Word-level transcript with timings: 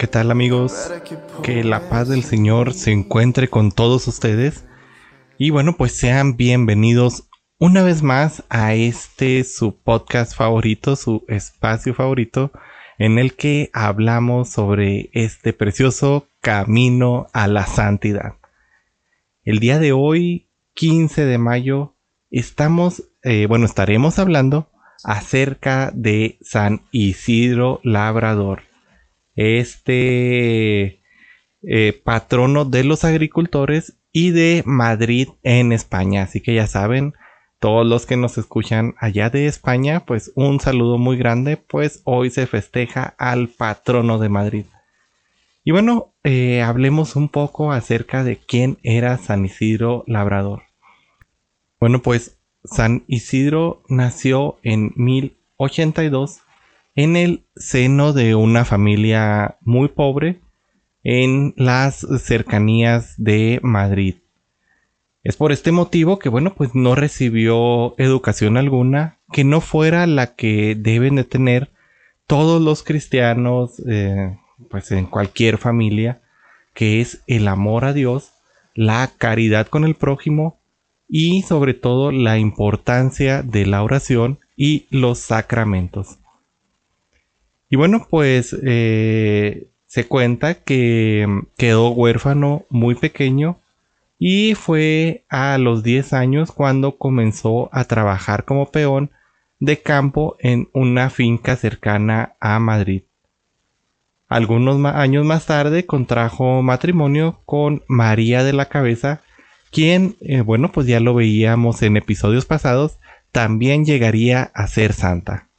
¿Qué 0.00 0.06
tal 0.06 0.30
amigos? 0.30 0.90
Que 1.42 1.62
la 1.62 1.90
paz 1.90 2.08
del 2.08 2.24
Señor 2.24 2.72
se 2.72 2.90
encuentre 2.90 3.50
con 3.50 3.70
todos 3.70 4.08
ustedes. 4.08 4.64
Y 5.36 5.50
bueno, 5.50 5.76
pues 5.76 5.92
sean 5.92 6.38
bienvenidos 6.38 7.28
una 7.58 7.82
vez 7.82 8.02
más 8.02 8.42
a 8.48 8.72
este 8.72 9.44
su 9.44 9.76
podcast 9.76 10.34
favorito, 10.34 10.96
su 10.96 11.26
espacio 11.28 11.92
favorito, 11.92 12.50
en 12.96 13.18
el 13.18 13.34
que 13.34 13.68
hablamos 13.74 14.48
sobre 14.48 15.10
este 15.12 15.52
precioso 15.52 16.26
camino 16.40 17.26
a 17.34 17.46
la 17.46 17.66
santidad. 17.66 18.36
El 19.44 19.58
día 19.58 19.78
de 19.78 19.92
hoy, 19.92 20.48
15 20.76 21.26
de 21.26 21.36
mayo, 21.36 21.94
estamos, 22.30 23.04
eh, 23.22 23.44
bueno, 23.44 23.66
estaremos 23.66 24.18
hablando 24.18 24.70
acerca 25.04 25.90
de 25.94 26.38
San 26.40 26.86
Isidro 26.90 27.80
Labrador 27.84 28.69
este 29.34 31.02
eh, 31.62 32.00
patrono 32.04 32.64
de 32.64 32.84
los 32.84 33.04
agricultores 33.04 33.98
y 34.12 34.30
de 34.30 34.62
Madrid 34.66 35.28
en 35.42 35.72
España. 35.72 36.22
Así 36.22 36.40
que 36.40 36.54
ya 36.54 36.66
saben, 36.66 37.14
todos 37.58 37.86
los 37.86 38.06
que 38.06 38.16
nos 38.16 38.38
escuchan 38.38 38.94
allá 38.98 39.28
de 39.30 39.46
España, 39.46 40.06
pues 40.06 40.32
un 40.34 40.60
saludo 40.60 40.96
muy 40.98 41.16
grande, 41.16 41.56
pues 41.58 42.00
hoy 42.04 42.30
se 42.30 42.46
festeja 42.46 43.14
al 43.18 43.48
patrono 43.48 44.18
de 44.18 44.28
Madrid. 44.30 44.64
Y 45.62 45.72
bueno, 45.72 46.14
eh, 46.24 46.62
hablemos 46.62 47.16
un 47.16 47.28
poco 47.28 47.70
acerca 47.70 48.24
de 48.24 48.38
quién 48.38 48.78
era 48.82 49.18
San 49.18 49.44
Isidro 49.44 50.04
Labrador. 50.06 50.62
Bueno, 51.78 52.00
pues 52.00 52.38
San 52.64 53.04
Isidro 53.06 53.82
nació 53.88 54.58
en 54.62 54.92
1082 54.96 56.40
en 57.02 57.16
el 57.16 57.44
seno 57.56 58.12
de 58.12 58.34
una 58.34 58.66
familia 58.66 59.56
muy 59.62 59.88
pobre 59.88 60.40
en 61.02 61.54
las 61.56 62.06
cercanías 62.22 63.14
de 63.16 63.58
Madrid. 63.62 64.16
Es 65.22 65.36
por 65.36 65.50
este 65.50 65.72
motivo 65.72 66.18
que, 66.18 66.28
bueno, 66.28 66.52
pues 66.54 66.74
no 66.74 66.94
recibió 66.94 67.94
educación 67.98 68.58
alguna 68.58 69.18
que 69.32 69.44
no 69.44 69.62
fuera 69.62 70.06
la 70.06 70.34
que 70.34 70.74
deben 70.74 71.16
de 71.16 71.24
tener 71.24 71.70
todos 72.26 72.60
los 72.60 72.82
cristianos, 72.82 73.82
eh, 73.88 74.36
pues 74.68 74.92
en 74.92 75.06
cualquier 75.06 75.56
familia, 75.56 76.20
que 76.74 77.00
es 77.00 77.22
el 77.26 77.48
amor 77.48 77.86
a 77.86 77.94
Dios, 77.94 78.32
la 78.74 79.10
caridad 79.16 79.68
con 79.68 79.84
el 79.84 79.94
prójimo 79.94 80.60
y 81.08 81.42
sobre 81.42 81.72
todo 81.72 82.12
la 82.12 82.38
importancia 82.38 83.42
de 83.42 83.64
la 83.64 83.82
oración 83.82 84.38
y 84.54 84.86
los 84.90 85.18
sacramentos. 85.18 86.19
Y 87.70 87.76
bueno, 87.76 88.06
pues 88.10 88.54
eh, 88.64 89.68
se 89.86 90.06
cuenta 90.06 90.54
que 90.54 91.26
quedó 91.56 91.90
huérfano 91.90 92.66
muy 92.68 92.96
pequeño 92.96 93.58
y 94.18 94.54
fue 94.54 95.24
a 95.30 95.56
los 95.56 95.82
10 95.82 96.12
años 96.12 96.52
cuando 96.52 96.98
comenzó 96.98 97.70
a 97.72 97.84
trabajar 97.84 98.44
como 98.44 98.70
peón 98.70 99.10
de 99.60 99.80
campo 99.80 100.36
en 100.40 100.68
una 100.72 101.10
finca 101.10 101.54
cercana 101.54 102.34
a 102.40 102.58
Madrid. 102.58 103.04
Algunos 104.28 104.84
años 104.84 105.24
más 105.24 105.46
tarde 105.46 105.86
contrajo 105.86 106.62
matrimonio 106.62 107.40
con 107.44 107.82
María 107.88 108.42
de 108.42 108.52
la 108.52 108.66
Cabeza, 108.66 109.22
quien, 109.70 110.16
eh, 110.20 110.40
bueno, 110.40 110.72
pues 110.72 110.86
ya 110.86 110.98
lo 110.98 111.14
veíamos 111.14 111.82
en 111.82 111.96
episodios 111.96 112.46
pasados, 112.46 112.98
también 113.32 113.84
llegaría 113.84 114.50
a 114.54 114.66
ser 114.66 114.92
santa. 114.92 115.49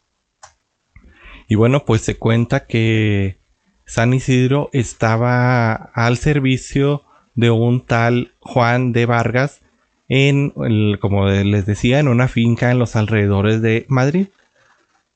Y 1.52 1.56
bueno, 1.56 1.84
pues 1.84 2.00
se 2.00 2.16
cuenta 2.16 2.66
que 2.66 3.38
San 3.86 4.14
Isidro 4.14 4.70
estaba 4.72 5.74
al 5.74 6.16
servicio 6.16 7.04
de 7.36 7.52
un 7.52 7.86
tal 7.86 8.32
Juan 8.40 8.94
de 8.94 9.06
Vargas 9.06 9.60
en, 10.08 10.54
como 11.02 11.28
les 11.28 11.66
decía, 11.66 12.00
en 12.00 12.08
una 12.08 12.30
finca 12.30 12.72
en 12.72 12.80
los 12.80 12.96
alrededores 12.96 13.62
de 13.62 13.86
Madrid. 13.90 14.28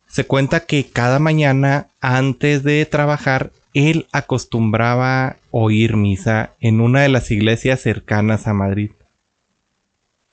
Se 0.08 0.26
cuenta 0.26 0.66
que 0.66 0.86
cada 0.92 1.20
mañana 1.20 1.88
antes 2.02 2.64
de 2.64 2.86
trabajar 2.86 3.52
él 3.74 4.08
acostumbraba 4.12 5.38
oír 5.52 5.96
misa 5.96 6.52
en 6.60 6.82
una 6.82 7.04
de 7.04 7.08
las 7.08 7.32
iglesias 7.32 7.80
cercanas 7.80 8.46
a 8.46 8.54
Madrid. 8.54 8.92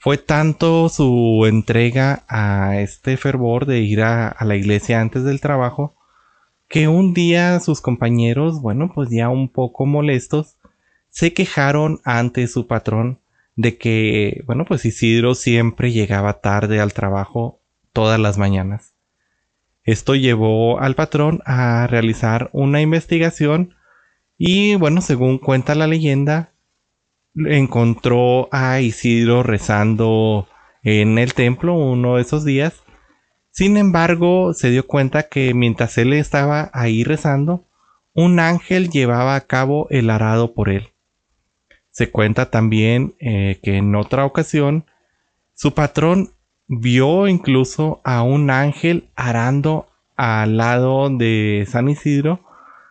Fue 0.02 0.18
tanto 0.18 0.88
su 0.88 1.44
entrega 1.46 2.24
a 2.26 2.80
este 2.80 3.16
fervor 3.16 3.66
de 3.66 3.82
ir 3.82 4.02
a, 4.02 4.36
la 4.40 4.56
iglesia 4.56 5.00
antes 5.00 5.22
del 5.22 5.40
trabajo 5.40 5.94
que 6.66 6.88
un 6.88 7.14
día 7.14 7.60
sus 7.60 7.80
compañeros, 7.80 8.60
bueno, 8.60 8.90
pues 8.92 9.10
ya 9.12 9.28
un 9.28 9.48
poco 9.48 9.86
molestos, 9.86 10.56
se 11.08 11.32
quejaron 11.32 12.00
ante 12.02 12.48
su 12.48 12.66
patrón 12.66 13.20
de 13.54 13.78
que, 13.78 14.42
bueno, 14.44 14.64
pues 14.64 14.84
Isidro 14.84 15.36
siempre 15.36 15.92
llegaba 15.92 16.40
tarde 16.40 16.80
al 16.80 16.94
trabajo 16.94 17.60
todas 17.92 18.18
las 18.18 18.38
mañanas. 18.38 18.94
Esto 19.84 20.16
llevó 20.16 20.80
al 20.80 20.96
patrón 20.96 21.42
a 21.44 21.86
realizar 21.86 22.50
una 22.52 22.80
investigación 22.80 23.76
y, 24.36 24.74
bueno, 24.74 25.00
según 25.00 25.38
cuenta 25.38 25.76
la 25.76 25.86
leyenda, 25.86 26.51
encontró 27.34 28.48
a 28.52 28.80
Isidro 28.80 29.42
rezando 29.42 30.48
en 30.82 31.18
el 31.18 31.34
templo 31.34 31.74
uno 31.74 32.16
de 32.16 32.22
esos 32.22 32.44
días. 32.44 32.82
Sin 33.50 33.76
embargo, 33.76 34.54
se 34.54 34.70
dio 34.70 34.86
cuenta 34.86 35.28
que 35.28 35.54
mientras 35.54 35.98
él 35.98 36.12
estaba 36.12 36.70
ahí 36.72 37.04
rezando, 37.04 37.66
un 38.14 38.40
ángel 38.40 38.90
llevaba 38.90 39.36
a 39.36 39.46
cabo 39.46 39.86
el 39.90 40.10
arado 40.10 40.54
por 40.54 40.68
él. 40.68 40.88
Se 41.90 42.10
cuenta 42.10 42.50
también 42.50 43.14
eh, 43.20 43.60
que 43.62 43.76
en 43.76 43.94
otra 43.94 44.24
ocasión 44.24 44.86
su 45.54 45.74
patrón 45.74 46.30
vio 46.66 47.28
incluso 47.28 48.00
a 48.04 48.22
un 48.22 48.50
ángel 48.50 49.10
arando 49.14 49.88
al 50.16 50.56
lado 50.56 51.10
de 51.10 51.66
San 51.68 51.88
Isidro, 51.88 52.44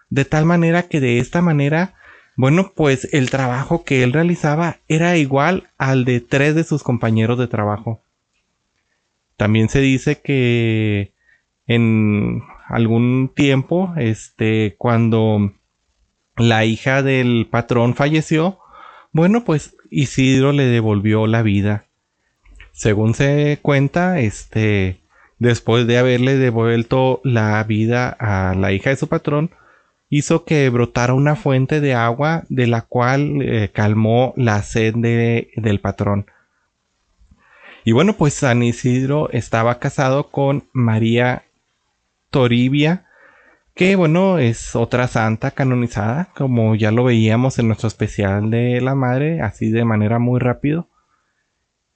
de 0.09 0.25
tal 0.25 0.45
manera 0.45 0.83
que 0.83 0.99
de 0.99 1.19
esta 1.19 1.41
manera 1.41 1.95
bueno, 2.35 2.71
pues 2.75 3.07
el 3.13 3.29
trabajo 3.29 3.83
que 3.83 4.03
él 4.03 4.13
realizaba 4.13 4.77
era 4.87 5.17
igual 5.17 5.69
al 5.77 6.05
de 6.05 6.21
tres 6.21 6.55
de 6.55 6.63
sus 6.63 6.83
compañeros 6.83 7.37
de 7.37 7.47
trabajo. 7.47 8.01
También 9.37 9.69
se 9.69 9.79
dice 9.79 10.21
que 10.21 11.13
en 11.67 12.43
algún 12.67 13.31
tiempo, 13.35 13.93
este, 13.97 14.75
cuando 14.77 15.53
la 16.37 16.65
hija 16.65 17.03
del 17.03 17.47
patrón 17.49 17.95
falleció, 17.95 18.59
bueno, 19.11 19.43
pues 19.43 19.75
Isidro 19.89 20.53
le 20.53 20.65
devolvió 20.65 21.27
la 21.27 21.41
vida. 21.41 21.85
Según 22.71 23.13
se 23.13 23.59
cuenta, 23.61 24.19
este, 24.19 25.01
después 25.37 25.85
de 25.87 25.97
haberle 25.97 26.37
devuelto 26.37 27.19
la 27.23 27.63
vida 27.63 28.09
a 28.09 28.55
la 28.55 28.71
hija 28.71 28.91
de 28.91 28.95
su 28.95 29.07
patrón, 29.07 29.51
hizo 30.11 30.43
que 30.43 30.69
brotara 30.69 31.13
una 31.13 31.37
fuente 31.37 31.79
de 31.79 31.95
agua 31.95 32.43
de 32.49 32.67
la 32.67 32.81
cual 32.81 33.41
eh, 33.41 33.71
calmó 33.73 34.33
la 34.35 34.61
sed 34.61 34.93
del 34.95 35.79
patrón. 35.79 36.25
Y 37.85 37.93
bueno, 37.93 38.13
pues 38.13 38.35
San 38.35 38.61
Isidro 38.61 39.29
estaba 39.31 39.79
casado 39.79 40.29
con 40.29 40.65
María 40.73 41.45
Toribia, 42.29 43.05
que 43.73 43.95
bueno, 43.95 44.37
es 44.37 44.75
otra 44.75 45.07
santa 45.07 45.51
canonizada, 45.51 46.27
como 46.35 46.75
ya 46.75 46.91
lo 46.91 47.05
veíamos 47.05 47.57
en 47.57 47.67
nuestro 47.67 47.87
especial 47.87 48.51
de 48.51 48.81
la 48.81 48.95
madre, 48.95 49.39
así 49.41 49.71
de 49.71 49.85
manera 49.85 50.19
muy 50.19 50.41
rápido. 50.41 50.89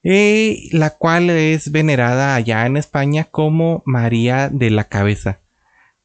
Y 0.02 0.70
la 0.72 0.92
cual 0.92 1.30
es 1.30 1.70
venerada 1.70 2.36
allá 2.36 2.66
en 2.66 2.78
España 2.78 3.26
como 3.30 3.84
María 3.86 4.48
de 4.50 4.70
la 4.70 4.86
Cabeza. 4.86 5.42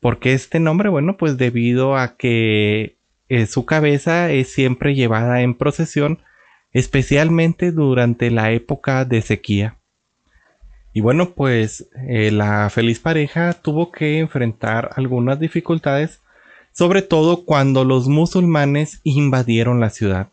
¿Por 0.00 0.18
qué 0.18 0.32
este 0.32 0.60
nombre? 0.60 0.88
Bueno, 0.88 1.16
pues 1.18 1.36
debido 1.36 1.96
a 1.96 2.16
que 2.16 2.96
eh, 3.28 3.46
su 3.46 3.66
cabeza 3.66 4.30
es 4.32 4.52
siempre 4.52 4.94
llevada 4.94 5.42
en 5.42 5.54
procesión, 5.54 6.18
especialmente 6.72 7.70
durante 7.70 8.30
la 8.30 8.50
época 8.52 9.04
de 9.04 9.20
sequía. 9.20 9.76
Y 10.92 11.02
bueno, 11.02 11.34
pues 11.34 11.88
eh, 12.08 12.30
la 12.30 12.68
feliz 12.70 12.98
pareja 12.98 13.52
tuvo 13.52 13.92
que 13.92 14.18
enfrentar 14.18 14.90
algunas 14.96 15.38
dificultades, 15.38 16.20
sobre 16.72 17.02
todo 17.02 17.44
cuando 17.44 17.84
los 17.84 18.08
musulmanes 18.08 19.00
invadieron 19.04 19.80
la 19.80 19.90
ciudad. 19.90 20.28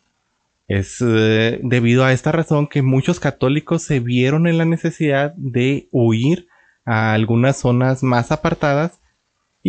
Es 0.66 0.98
eh, 1.00 1.60
debido 1.62 2.04
a 2.04 2.12
esta 2.12 2.32
razón 2.32 2.66
que 2.66 2.82
muchos 2.82 3.20
católicos 3.20 3.82
se 3.82 4.00
vieron 4.00 4.46
en 4.46 4.58
la 4.58 4.64
necesidad 4.64 5.34
de 5.36 5.88
huir 5.92 6.48
a 6.84 7.12
algunas 7.12 7.58
zonas 7.58 8.02
más 8.02 8.32
apartadas 8.32 8.98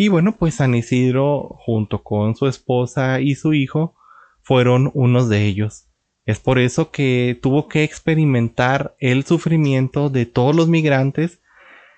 y 0.01 0.07
bueno, 0.07 0.38
pues 0.38 0.56
San 0.56 0.75
Isidro 0.75 1.57
junto 1.60 2.04
con 2.04 2.34
su 2.34 2.48
esposa 2.48 3.19
y 3.19 3.36
su 3.36 3.54
hijo 3.54 3.98
fueron 4.42 4.92
unos 4.94 5.28
de 5.28 5.44
ellos. 5.44 5.90
Es 6.25 6.40
por 6.40 6.57
eso 6.57 6.90
que 6.90 7.38
tuvo 7.42 7.68
que 7.68 7.84
experimentar 7.84 8.96
el 9.00 9.25
sufrimiento 9.25 10.10
de 10.10 10.25
todos 10.25 10.56
los 10.56 10.69
migrantes 10.69 11.42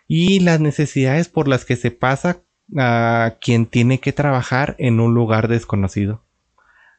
y 0.08 0.40
las 0.40 0.60
necesidades 0.60 1.30
por 1.30 1.48
las 1.48 1.64
que 1.64 1.76
se 1.76 1.92
pasa 1.92 2.42
a 2.76 3.36
quien 3.40 3.68
tiene 3.68 4.00
que 4.00 4.14
trabajar 4.14 4.76
en 4.80 5.00
un 5.00 5.14
lugar 5.14 5.48
desconocido. 5.48 6.24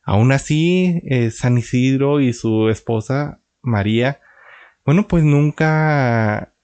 Aún 0.05 0.31
así, 0.31 1.03
eh, 1.05 1.33
San 1.33 1.59
Isidro 1.59 2.21
y 2.21 2.33
su 2.33 2.69
esposa 2.69 3.41
María, 3.61 4.21
bueno, 4.85 5.09
pues 5.09 5.25
nunca 5.25 6.55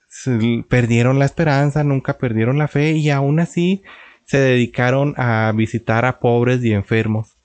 perdieron 0.68 1.18
la 1.18 1.24
esperanza, 1.24 1.82
nunca 1.82 2.18
perdieron 2.18 2.56
la 2.56 2.68
fe 2.68 2.92
y 2.92 3.10
aún 3.10 3.40
así 3.40 3.82
se 4.28 4.38
dedicaron 4.38 5.14
a 5.16 5.50
visitar 5.56 6.04
a 6.04 6.20
pobres 6.20 6.62
y 6.62 6.74
enfermos. 6.74 7.38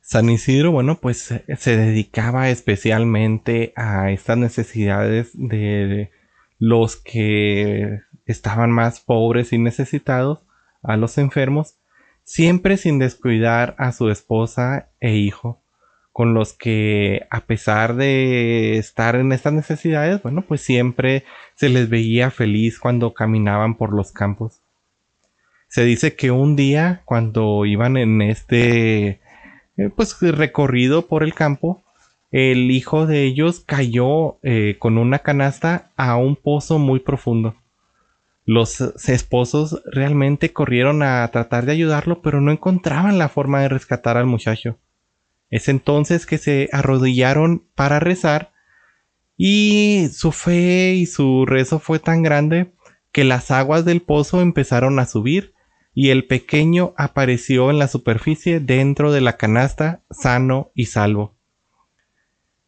San 0.00 0.30
Isidro, 0.30 0.72
bueno, 0.72 0.98
pues 0.98 1.18
se 1.58 1.76
dedicaba 1.76 2.48
especialmente 2.48 3.74
a 3.76 4.10
estas 4.10 4.38
necesidades 4.38 5.30
de 5.34 6.10
los 6.58 6.96
que 6.96 8.00
estaban 8.24 8.70
más 8.70 9.00
pobres 9.00 9.52
y 9.52 9.58
necesitados, 9.58 10.40
a 10.82 10.96
los 10.96 11.18
enfermos, 11.18 11.76
siempre 12.24 12.78
sin 12.78 12.98
descuidar 12.98 13.74
a 13.76 13.92
su 13.92 14.08
esposa 14.08 14.88
e 15.00 15.16
hijo, 15.16 15.62
con 16.12 16.32
los 16.32 16.54
que 16.54 17.26
a 17.30 17.44
pesar 17.44 17.94
de 17.94 18.78
estar 18.78 19.16
en 19.16 19.32
estas 19.32 19.52
necesidades, 19.52 20.22
bueno, 20.22 20.46
pues 20.48 20.62
siempre 20.62 21.24
se 21.56 21.68
les 21.68 21.90
veía 21.90 22.30
feliz 22.30 22.78
cuando 22.78 23.12
caminaban 23.12 23.76
por 23.76 23.92
los 23.92 24.12
campos. 24.12 24.62
Se 25.70 25.84
dice 25.84 26.16
que 26.16 26.32
un 26.32 26.56
día, 26.56 27.02
cuando 27.04 27.64
iban 27.64 27.96
en 27.96 28.22
este 28.22 29.20
eh, 29.76 29.88
pues 29.94 30.20
recorrido 30.20 31.06
por 31.06 31.22
el 31.22 31.32
campo, 31.32 31.84
el 32.32 32.72
hijo 32.72 33.06
de 33.06 33.22
ellos 33.22 33.60
cayó 33.64 34.40
eh, 34.42 34.76
con 34.80 34.98
una 34.98 35.20
canasta 35.20 35.92
a 35.96 36.16
un 36.16 36.34
pozo 36.34 36.80
muy 36.80 36.98
profundo. 36.98 37.54
Los 38.44 38.80
esposos 39.08 39.80
realmente 39.84 40.52
corrieron 40.52 41.04
a 41.04 41.26
tratar 41.28 41.66
de 41.66 41.72
ayudarlo, 41.72 42.20
pero 42.20 42.40
no 42.40 42.50
encontraban 42.50 43.16
la 43.16 43.28
forma 43.28 43.60
de 43.60 43.68
rescatar 43.68 44.16
al 44.16 44.26
muchacho. 44.26 44.76
Es 45.50 45.68
entonces 45.68 46.26
que 46.26 46.38
se 46.38 46.68
arrodillaron 46.72 47.64
para 47.76 48.00
rezar 48.00 48.50
y 49.36 50.08
su 50.12 50.32
fe 50.32 50.94
y 50.94 51.06
su 51.06 51.46
rezo 51.46 51.78
fue 51.78 52.00
tan 52.00 52.24
grande 52.24 52.72
que 53.12 53.22
las 53.22 53.52
aguas 53.52 53.84
del 53.84 54.02
pozo 54.02 54.40
empezaron 54.40 54.98
a 54.98 55.06
subir 55.06 55.54
y 55.94 56.10
el 56.10 56.26
pequeño 56.26 56.94
apareció 56.96 57.70
en 57.70 57.78
la 57.78 57.88
superficie 57.88 58.60
dentro 58.60 59.12
de 59.12 59.20
la 59.20 59.36
canasta 59.36 60.02
sano 60.10 60.70
y 60.74 60.86
salvo. 60.86 61.34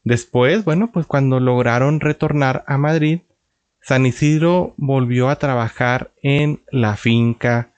Después, 0.04 0.64
bueno, 0.64 0.90
pues 0.92 1.06
cuando 1.06 1.38
lograron 1.38 2.00
retornar 2.00 2.64
a 2.66 2.76
Madrid, 2.76 3.20
San 3.80 4.06
Isidro 4.06 4.74
volvió 4.76 5.28
a 5.28 5.36
trabajar 5.36 6.12
en 6.22 6.62
la 6.70 6.96
finca. 6.96 7.72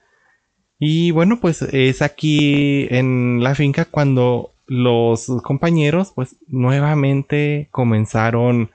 Y 0.79 1.11
bueno, 1.11 1.39
pues 1.39 1.61
es 1.61 2.01
aquí 2.01 2.87
en 2.89 3.43
la 3.43 3.53
finca 3.55 3.85
cuando 3.85 4.53
los 4.65 5.27
compañeros 5.43 6.11
pues 6.15 6.37
nuevamente 6.47 7.69
comenzaron, 7.71 8.71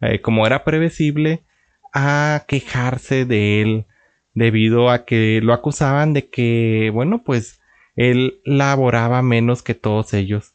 eh, 0.00 0.20
como 0.20 0.46
era 0.46 0.62
previsible, 0.62 1.42
a 1.92 2.44
quejarse 2.46 3.24
de 3.24 3.62
él 3.62 3.86
debido 4.34 4.90
a 4.90 5.04
que 5.04 5.40
lo 5.42 5.52
acusaban 5.52 6.12
de 6.12 6.28
que, 6.28 6.90
bueno, 6.92 7.22
pues 7.24 7.60
él 7.96 8.40
laboraba 8.44 9.22
menos 9.22 9.62
que 9.62 9.74
todos 9.74 10.12
ellos. 10.14 10.54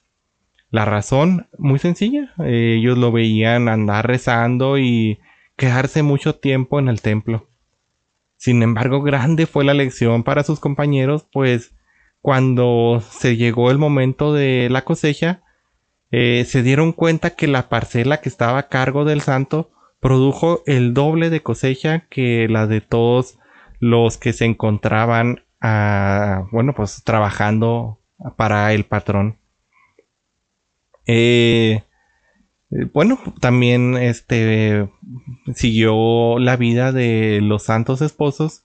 La 0.70 0.86
razón, 0.86 1.48
muy 1.58 1.80
sencilla, 1.80 2.34
ellos 2.46 2.98
lo 2.98 3.12
veían 3.12 3.70
andar 3.70 4.06
rezando 4.06 4.78
y 4.78 5.20
quedarse 5.56 6.04
mucho 6.04 6.36
tiempo 6.36 6.80
en 6.80 6.90
el 6.90 7.02
templo. 7.02 7.48
Sin 8.38 8.62
embargo, 8.62 9.02
grande 9.02 9.48
fue 9.48 9.66
la 9.66 9.74
lección 9.74 10.24
para 10.24 10.44
sus 10.44 10.60
compañeros, 10.60 11.26
pues 11.32 11.74
cuando 12.22 13.02
se 13.10 13.36
llegó 13.36 13.72
el 13.72 13.78
momento 13.78 14.34
de 14.34 14.70
la 14.70 14.84
cosecha, 14.84 15.42
eh, 16.12 16.46
se 16.46 16.64
dieron 16.64 16.92
cuenta 16.92 17.32
que 17.32 17.48
la 17.48 17.70
parcela 17.70 18.22
que 18.22 18.30
estaba 18.30 18.60
a 18.60 18.68
cargo 18.68 19.06
del 19.06 19.22
santo 19.22 19.72
produjo 20.00 20.64
el 20.66 20.94
doble 20.94 21.30
de 21.30 21.42
cosecha 21.42 22.08
que 22.10 22.48
la 22.50 22.68
de 22.68 22.82
todos 22.82 23.38
los 23.80 24.18
que 24.18 24.34
se 24.34 24.46
encontraban, 24.46 25.44
ah, 25.62 26.48
bueno, 26.52 26.74
pues 26.76 27.04
trabajando 27.04 28.00
para 28.38 28.74
el 28.74 28.86
patrón. 28.86 29.40
Eh, 31.06 31.84
bueno, 32.94 33.20
también 33.40 33.98
este 33.98 34.90
siguió 35.56 36.38
la 36.38 36.56
vida 36.56 36.92
de 36.92 37.40
los 37.42 37.64
santos 37.64 38.02
esposos 38.02 38.64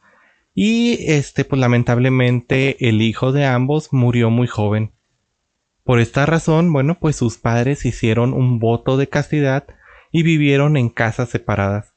y 0.54 1.10
este 1.10 1.44
pues 1.44 1.58
lamentablemente 1.58 2.88
el 2.88 3.00
hijo 3.00 3.32
de 3.32 3.46
ambos 3.46 3.92
murió 3.92 4.28
muy 4.30 4.46
joven. 4.46 4.92
Por 5.84 6.00
esta 6.00 6.26
razón, 6.26 6.72
bueno, 6.72 6.98
pues 6.98 7.16
sus 7.16 7.38
padres 7.38 7.84
hicieron 7.86 8.34
un 8.34 8.58
voto 8.58 8.96
de 8.96 9.08
castidad 9.08 9.66
y 10.12 10.22
vivieron 10.22 10.76
en 10.76 10.90
casas 10.90 11.30
separadas. 11.30 11.93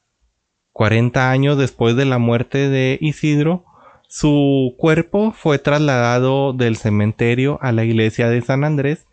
Cuarenta 0.78 1.32
años 1.32 1.58
después 1.58 1.96
de 1.96 2.04
la 2.04 2.18
muerte 2.18 2.68
de 2.68 2.98
Isidro, 3.00 3.64
su 4.06 4.76
cuerpo 4.78 5.32
fue 5.32 5.58
trasladado 5.58 6.52
del 6.52 6.76
cementerio 6.76 7.58
a 7.62 7.72
la 7.72 7.84
iglesia 7.84 8.28
de 8.28 8.40
San 8.42 8.62
Andrés 8.62 9.04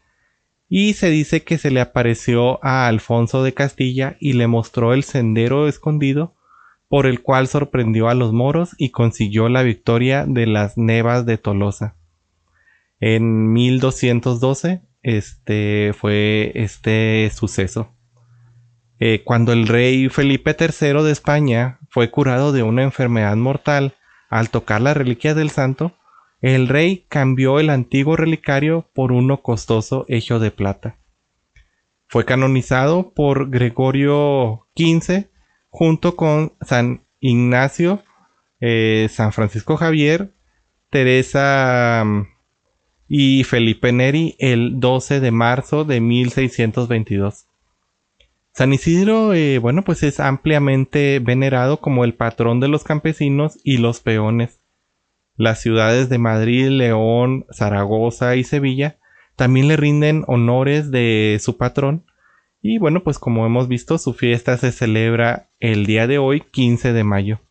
y 0.70 0.94
se 0.94 1.10
dice 1.10 1.44
que 1.44 1.58
se 1.58 1.72
le 1.72 1.82
apareció 1.82 2.64
a 2.64 2.86
Alfonso 2.86 3.42
de 3.42 3.56
Castilla 3.56 4.16
y 4.20 4.34
le 4.34 4.46
mostró 4.46 4.94
el 4.94 5.04
sendero 5.04 5.68
escondido 5.68 6.36
por 6.88 7.08
el 7.08 7.24
cual 7.24 7.48
sorprendió 7.48 8.10
a 8.10 8.14
los 8.14 8.32
moros 8.32 8.76
y 8.78 8.92
consiguió 8.92 9.50
la 9.50 9.64
victoria 9.64 10.28
de 10.28 10.46
las 10.46 10.78
Nevas 10.78 11.26
de 11.26 11.40
Tolosa. 11.40 11.96
En 13.00 13.54
1212 13.54 14.84
este 15.02 15.94
fue 15.98 16.52
este 16.54 17.28
suceso. 17.34 17.96
Eh, 19.00 19.24
cuando 19.26 19.52
el 19.52 19.68
rey 19.68 20.10
Felipe 20.10 20.56
III 20.58 21.04
de 21.04 21.12
España 21.12 21.80
fue 21.90 22.10
curado 22.10 22.52
de 22.52 22.64
una 22.64 22.84
enfermedad 22.84 23.36
mortal 23.36 23.96
al 24.30 24.50
tocar 24.50 24.82
la 24.82 24.94
reliquia 24.94 25.34
del 25.34 25.50
santo, 25.50 25.98
el 26.42 26.68
rey 26.68 27.06
cambió 27.10 27.60
el 27.60 27.70
antiguo 27.70 28.16
relicario 28.16 28.90
por 28.94 29.12
uno 29.12 29.42
costoso 29.42 30.06
hecho 30.08 30.40
de 30.40 30.52
plata. 30.52 30.98
Fue 32.08 32.24
canonizado 32.24 33.14
por 33.14 33.50
Gregorio 33.50 34.68
XV 34.76 35.26
junto 35.70 36.16
con 36.16 36.54
San 36.62 37.06
Ignacio, 37.20 38.04
eh, 38.62 39.08
San 39.12 39.34
Francisco 39.34 39.76
Javier, 39.76 40.34
Teresa 40.90 42.04
mm, 42.06 42.28
y 43.08 43.44
Felipe 43.44 43.92
Neri 43.92 44.36
el 44.40 44.80
12 44.80 45.20
de 45.20 45.32
marzo 45.32 45.84
de 45.84 46.00
1622. 46.00 47.48
San 48.56 48.72
Isidro, 48.72 49.34
eh, 49.34 49.58
bueno, 49.58 49.84
pues 49.84 50.02
es 50.04 50.22
ampliamente 50.22 51.20
venerado 51.20 51.82
como 51.82 52.06
el 52.06 52.14
patrón 52.14 52.62
de 52.62 52.70
los 52.70 52.86
campesinos 52.86 53.60
y 53.66 53.80
los 53.80 54.00
peones. 54.00 54.62
Las 55.36 55.60
ciudades 55.60 56.08
de 56.08 56.20
Madrid, 56.20 56.70
León, 56.70 57.46
Zaragoza 57.52 58.38
y 58.38 58.46
Sevilla 58.46 58.98
también 59.36 59.68
le 59.68 59.76
rinden 59.76 60.24
honores 60.28 60.90
de 60.90 61.38
su 61.42 61.58
patrón. 61.58 62.06
Y 62.62 62.78
bueno, 62.78 63.04
pues 63.04 63.20
como 63.20 63.46
hemos 63.46 63.68
visto, 63.68 63.98
su 63.98 64.14
fiesta 64.14 64.58
se 64.58 64.72
celebra 64.72 65.50
el 65.60 65.86
día 65.86 66.08
de 66.08 66.18
hoy, 66.18 66.40
15 66.40 66.94
de 66.94 67.04
mayo. 67.04 67.42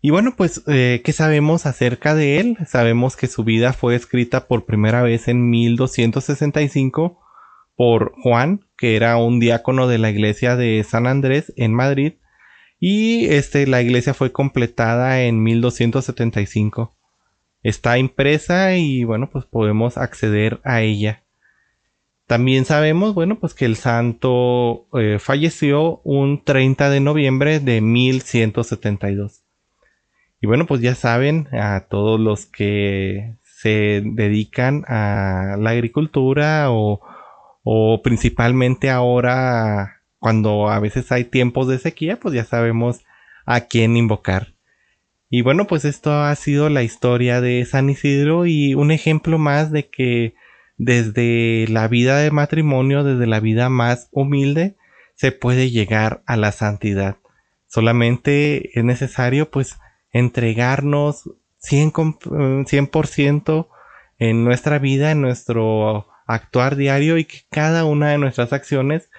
Y 0.00 0.08
bueno, 0.08 0.32
pues, 0.34 0.62
eh, 0.66 1.02
¿qué 1.04 1.12
sabemos 1.12 1.66
acerca 1.66 2.14
de 2.14 2.40
él? 2.40 2.56
Sabemos 2.66 3.16
que 3.16 3.26
su 3.26 3.44
vida 3.44 3.74
fue 3.74 3.96
escrita 3.96 4.48
por 4.48 4.64
primera 4.64 5.02
vez 5.02 5.28
en 5.28 5.50
1265 5.50 7.20
por 7.76 8.14
Juan, 8.22 8.66
que 8.76 8.96
era 8.96 9.16
un 9.18 9.38
diácono 9.38 9.86
de 9.86 9.98
la 9.98 10.10
iglesia 10.10 10.56
de 10.56 10.82
San 10.82 11.06
Andrés 11.06 11.52
en 11.56 11.74
Madrid, 11.74 12.14
y 12.78 13.26
este, 13.26 13.66
la 13.66 13.82
iglesia 13.82 14.14
fue 14.14 14.32
completada 14.32 15.22
en 15.22 15.42
1275. 15.42 16.96
Está 17.62 17.98
impresa 17.98 18.76
y 18.76 19.04
bueno, 19.04 19.30
pues 19.30 19.44
podemos 19.44 19.96
acceder 19.98 20.60
a 20.64 20.82
ella. 20.82 21.24
También 22.26 22.64
sabemos, 22.64 23.14
bueno, 23.14 23.38
pues 23.38 23.54
que 23.54 23.66
el 23.66 23.76
santo 23.76 24.88
eh, 24.98 25.18
falleció 25.20 26.00
un 26.02 26.42
30 26.42 26.90
de 26.90 27.00
noviembre 27.00 27.60
de 27.60 27.80
1172. 27.80 29.44
Y 30.40 30.46
bueno, 30.46 30.66
pues 30.66 30.80
ya 30.80 30.94
saben, 30.94 31.48
a 31.52 31.86
todos 31.88 32.20
los 32.20 32.46
que 32.46 33.36
se 33.42 34.02
dedican 34.04 34.84
a 34.88 35.56
la 35.58 35.70
agricultura 35.70 36.70
o, 36.70 37.00
o 37.68 38.00
principalmente 38.00 38.90
ahora 38.90 40.00
cuando 40.20 40.70
a 40.70 40.78
veces 40.78 41.10
hay 41.10 41.24
tiempos 41.24 41.66
de 41.66 41.78
sequía, 41.78 42.20
pues 42.20 42.32
ya 42.32 42.44
sabemos 42.44 43.00
a 43.44 43.62
quién 43.62 43.96
invocar. 43.96 44.54
Y 45.30 45.42
bueno, 45.42 45.66
pues 45.66 45.84
esto 45.84 46.12
ha 46.12 46.32
sido 46.36 46.68
la 46.68 46.84
historia 46.84 47.40
de 47.40 47.64
San 47.64 47.90
Isidro 47.90 48.46
y 48.46 48.74
un 48.74 48.92
ejemplo 48.92 49.38
más 49.38 49.72
de 49.72 49.88
que 49.88 50.36
desde 50.76 51.66
la 51.68 51.88
vida 51.88 52.18
de 52.18 52.30
matrimonio, 52.30 53.02
desde 53.02 53.26
la 53.26 53.40
vida 53.40 53.68
más 53.68 54.06
humilde, 54.12 54.76
se 55.16 55.32
puede 55.32 55.68
llegar 55.68 56.22
a 56.24 56.36
la 56.36 56.52
santidad. 56.52 57.16
Solamente 57.66 58.78
es 58.78 58.84
necesario 58.84 59.50
pues 59.50 59.76
entregarnos 60.12 61.32
100%, 61.68 63.68
en 64.18 64.44
nuestra 64.44 64.78
vida, 64.78 65.10
en 65.10 65.20
nuestro 65.20 66.06
actuar 66.26 66.76
diario 66.76 67.18
y 67.18 67.24
que 67.24 67.40
cada 67.50 67.84
una 67.84 68.10
de 68.10 68.18
nuestras 68.18 68.52
acciones, 68.52 69.10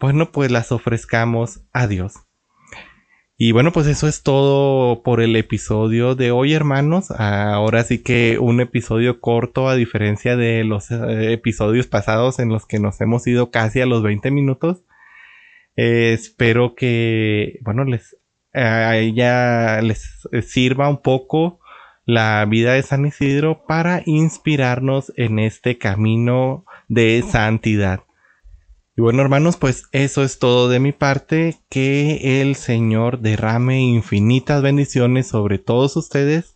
bueno, 0.00 0.32
pues 0.32 0.50
las 0.50 0.72
ofrezcamos 0.72 1.60
a 1.72 1.86
Dios. 1.86 2.14
Y 3.44 3.50
bueno, 3.50 3.72
pues 3.72 3.88
eso 3.88 4.06
es 4.06 4.22
todo 4.22 5.02
por 5.02 5.20
el 5.20 5.34
episodio 5.34 6.14
de 6.14 6.30
hoy, 6.30 6.52
hermanos. 6.52 7.10
Ahora 7.10 7.82
sí 7.82 8.00
que 8.00 8.38
un 8.38 8.60
episodio 8.60 9.20
corto 9.20 9.68
a 9.68 9.74
diferencia 9.74 10.36
de 10.36 10.62
los 10.62 10.92
eh, 10.92 11.32
episodios 11.32 11.88
pasados 11.88 12.38
en 12.38 12.50
los 12.50 12.66
que 12.66 12.78
nos 12.78 13.00
hemos 13.00 13.26
ido 13.26 13.50
casi 13.50 13.80
a 13.80 13.86
los 13.86 14.04
20 14.04 14.30
minutos. 14.30 14.84
Eh, 15.74 16.12
espero 16.12 16.76
que, 16.76 17.58
bueno, 17.62 17.82
les, 17.84 18.16
a 18.52 18.96
ella 18.98 19.80
les 19.80 20.28
sirva 20.46 20.88
un 20.88 21.02
poco 21.02 21.58
la 22.04 22.44
vida 22.46 22.72
de 22.72 22.82
San 22.82 23.06
Isidro 23.06 23.64
para 23.66 24.02
inspirarnos 24.06 25.12
en 25.16 25.38
este 25.38 25.78
camino 25.78 26.64
de 26.88 27.24
santidad. 27.28 28.00
Y 28.96 29.00
bueno 29.00 29.22
hermanos, 29.22 29.56
pues 29.56 29.84
eso 29.92 30.22
es 30.22 30.38
todo 30.38 30.68
de 30.68 30.80
mi 30.80 30.92
parte. 30.92 31.56
Que 31.70 32.42
el 32.42 32.56
Señor 32.56 33.20
derrame 33.20 33.80
infinitas 33.80 34.62
bendiciones 34.62 35.28
sobre 35.28 35.58
todos 35.58 35.96
ustedes. 35.96 36.54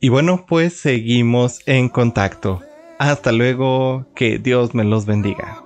Y 0.00 0.08
bueno, 0.08 0.44
pues 0.48 0.74
seguimos 0.74 1.60
en 1.66 1.88
contacto. 1.88 2.60
Hasta 2.98 3.32
luego, 3.32 4.06
que 4.14 4.38
Dios 4.38 4.74
me 4.74 4.84
los 4.84 5.06
bendiga. 5.06 5.64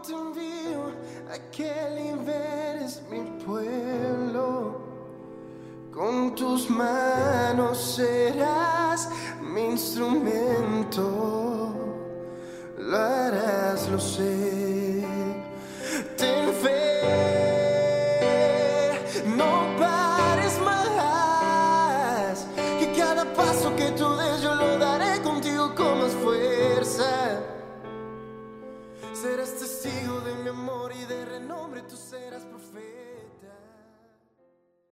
Lo 13.90 13.98
sé. 13.98 14.77